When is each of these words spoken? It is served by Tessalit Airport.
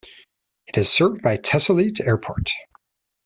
It 0.65 0.79
is 0.79 0.91
served 0.91 1.21
by 1.21 1.37
Tessalit 1.37 1.99
Airport. 2.01 2.49